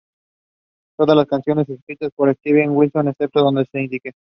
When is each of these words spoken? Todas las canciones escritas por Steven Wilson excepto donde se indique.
Todas 0.97 1.15
las 1.15 1.27
canciones 1.27 1.69
escritas 1.69 2.09
por 2.15 2.33
Steven 2.33 2.71
Wilson 2.71 3.09
excepto 3.09 3.41
donde 3.43 3.65
se 3.71 3.81
indique. 3.83 4.13